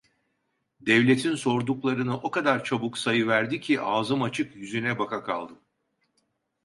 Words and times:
Devletin 0.81 1.35
sorduklarını 1.35 2.17
o 2.17 2.31
kadar 2.31 2.63
çabuk 2.63 2.97
sayıverdi 2.97 3.61
ki, 3.61 3.81
ağzım 3.81 4.21
açık 4.21 4.55
yüzüne 4.55 4.99
bakakaldım. 4.99 5.59